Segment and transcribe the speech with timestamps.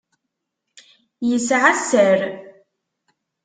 [1.29, 2.19] Yesεa sser.